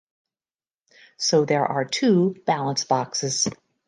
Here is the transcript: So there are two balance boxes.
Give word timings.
So 1.17 1.45
there 1.45 1.63
are 1.63 1.85
two 1.85 2.33
balance 2.47 2.83
boxes. 2.85 3.47